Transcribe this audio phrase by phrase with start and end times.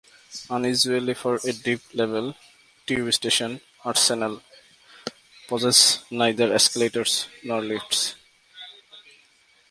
[0.49, 2.33] Unusually for a "deep level"
[2.87, 4.41] tube station, Arsenal
[5.47, 8.15] possesses neither escalators nor lifts.